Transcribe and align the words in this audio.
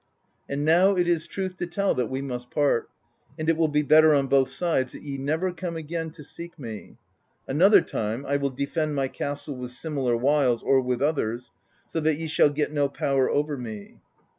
And 0.49 0.65
now 0.65 0.95
68 0.95 0.95
PROSE 0.95 0.99
EDDA 0.99 1.09
it 1.09 1.13
is 1.13 1.27
truth 1.27 1.57
to 1.57 1.67
tell 1.67 1.93
that 1.93 2.07
we 2.09 2.23
must 2.23 2.49
part; 2.49 2.89
and 3.37 3.47
it 3.47 3.55
will 3.55 3.67
be 3.67 3.83
better 3.83 4.15
on 4.15 4.25
both 4.25 4.49
sides 4.49 4.93
that 4.93 5.03
ye 5.03 5.19
never 5.19 5.51
come 5.53 5.75
again 5.75 6.09
to 6.13 6.23
seek 6.23 6.57
me. 6.57 6.97
Another 7.47 7.81
time 7.81 8.25
I 8.25 8.37
will 8.37 8.49
defend 8.49 8.95
my 8.95 9.07
castle 9.07 9.55
with 9.55 9.69
similar 9.69 10.17
wiles 10.17 10.63
or 10.63 10.81
with 10.81 11.03
others, 11.03 11.51
so 11.85 11.99
that 11.99 12.15
ye 12.17 12.25
shall 12.25 12.49
get 12.49 12.71
no 12.71 12.89
power 12.89 13.29
over 13.29 13.55
me.' 13.55 13.99